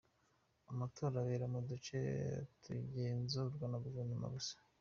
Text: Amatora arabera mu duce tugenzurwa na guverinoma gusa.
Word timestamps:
Amatora 0.71 1.07
arabera 1.11 1.45
mu 1.53 1.59
duce 1.69 1.95
tugenzurwa 2.63 3.65
na 3.67 3.77
guverinoma 3.85 4.27
gusa. 4.35 4.55